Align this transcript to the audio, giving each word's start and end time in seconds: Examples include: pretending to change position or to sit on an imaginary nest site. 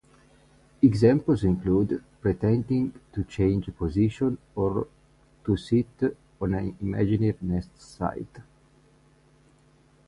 Examples 0.81 1.43
include: 1.43 2.03
pretending 2.21 2.91
to 3.13 3.23
change 3.23 3.67
position 3.77 4.35
or 4.55 4.87
to 5.45 5.55
sit 5.55 5.85
on 6.41 6.55
an 6.55 6.75
imaginary 6.81 7.37
nest 7.41 7.79
site. 7.79 8.37